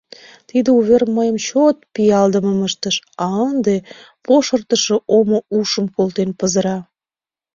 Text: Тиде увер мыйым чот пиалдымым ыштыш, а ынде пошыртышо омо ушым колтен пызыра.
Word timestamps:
Тиде 0.49 0.69
увер 0.77 1.03
мыйым 1.15 1.37
чот 1.47 1.77
пиалдымым 1.93 2.59
ыштыш, 2.67 2.95
а 3.25 3.27
ынде 3.49 3.75
пошыртышо 4.25 4.95
омо 5.17 5.37
ушым 5.59 5.85
колтен 5.95 6.29
пызыра. 6.39 6.77